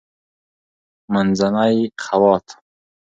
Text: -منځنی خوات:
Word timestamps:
-منځنی 1.11 1.79
خوات: 2.03 2.47